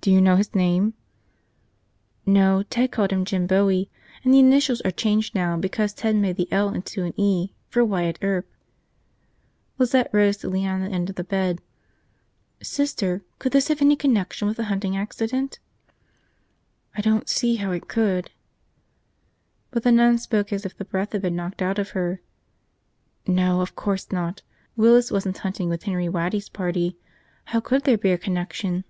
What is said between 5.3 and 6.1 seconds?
now because